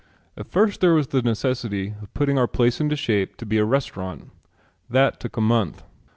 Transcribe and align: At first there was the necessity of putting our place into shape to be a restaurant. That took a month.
At 0.35 0.47
first 0.47 0.81
there 0.81 0.95
was 0.95 1.09
the 1.09 1.21
necessity 1.21 1.93
of 2.01 2.11
putting 2.15 2.35
our 2.39 2.47
place 2.47 2.81
into 2.81 2.95
shape 2.95 3.37
to 3.37 3.45
be 3.45 3.59
a 3.59 3.65
restaurant. 3.65 4.31
That 4.89 5.19
took 5.19 5.37
a 5.37 5.41
month. 5.41 5.83